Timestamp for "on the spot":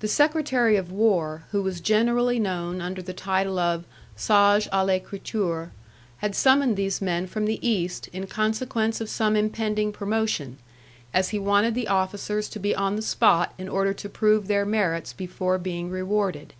12.74-13.54